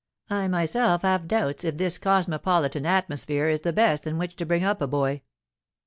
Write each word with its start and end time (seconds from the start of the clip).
I 0.31 0.47
myself 0.47 1.03
have 1.03 1.27
doubts 1.27 1.63
if 1.63 1.77
this 1.77 1.99
cosmopolitan 1.99 2.87
atmosphere 2.87 3.49
it 3.49 3.61
the 3.61 3.71
best 3.71 4.07
in 4.07 4.17
which 4.17 4.35
to 4.37 4.47
bring 4.47 4.63
up 4.63 4.81
a 4.81 4.87
boy. 4.87 5.21